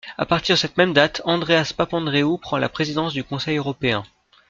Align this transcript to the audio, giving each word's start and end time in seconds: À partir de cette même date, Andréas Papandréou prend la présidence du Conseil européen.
À 0.17 0.25
partir 0.25 0.55
de 0.55 0.59
cette 0.59 0.77
même 0.77 0.93
date, 0.93 1.21
Andréas 1.25 1.73
Papandréou 1.77 2.39
prend 2.39 2.57
la 2.57 2.69
présidence 2.69 3.13
du 3.13 3.23
Conseil 3.23 3.57
européen. 3.57 4.01